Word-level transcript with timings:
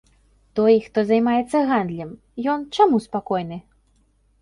Той, 0.59 0.73
хто 0.85 1.03
займаецца 1.11 1.63
гандлем, 1.69 2.09
ён 2.57 2.67
чаму 2.79 3.05
спакойны? 3.09 3.65